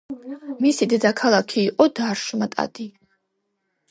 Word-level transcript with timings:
მისი 0.65 0.87
დედაქალაქი 0.93 1.61
იყო 1.73 1.87
დარმშტადტი. 2.01 2.87